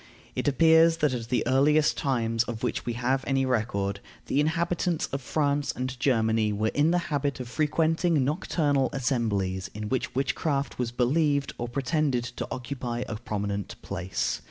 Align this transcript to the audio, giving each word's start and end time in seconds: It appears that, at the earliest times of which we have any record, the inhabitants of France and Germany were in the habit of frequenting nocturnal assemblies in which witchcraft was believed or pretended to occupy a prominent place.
It 0.35 0.47
appears 0.47 0.97
that, 0.97 1.13
at 1.13 1.29
the 1.29 1.45
earliest 1.45 1.95
times 1.95 2.43
of 2.45 2.63
which 2.63 2.87
we 2.87 2.93
have 2.93 3.23
any 3.27 3.45
record, 3.45 3.99
the 4.25 4.39
inhabitants 4.39 5.05
of 5.13 5.21
France 5.21 5.71
and 5.73 5.99
Germany 5.99 6.51
were 6.53 6.69
in 6.73 6.89
the 6.89 6.97
habit 7.13 7.39
of 7.39 7.47
frequenting 7.47 8.23
nocturnal 8.25 8.89
assemblies 8.93 9.69
in 9.75 9.89
which 9.89 10.15
witchcraft 10.15 10.79
was 10.79 10.89
believed 10.91 11.53
or 11.59 11.67
pretended 11.67 12.23
to 12.23 12.47
occupy 12.49 13.03
a 13.07 13.15
prominent 13.17 13.79
place. 13.83 14.39